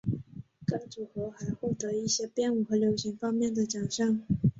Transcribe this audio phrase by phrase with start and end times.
[0.65, 4.19] 该组合还获得一些编舞和流行方面的奖项。